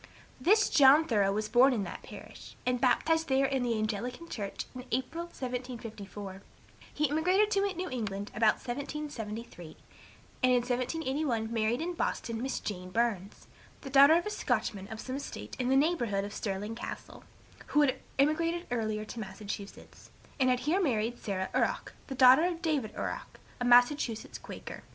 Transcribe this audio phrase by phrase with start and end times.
[0.39, 4.65] This John Thoreau was born in that parish, and baptized there in the Anglican church,
[4.73, 6.41] in April, 1754;
[6.91, 9.77] he emigrated to New England about 1773,
[10.41, 13.45] and in 1781 married in Boston Miss Jane Burns,
[13.81, 17.23] the daughter of a Scotchman of some estate in the neighborhood of Stirling Castle,
[17.67, 20.09] who had emigrated earlier to Massachusetts,
[20.39, 24.81] and had here married Sarah Orrok, the daughter of David Orrok, a Massachusetts Quaker.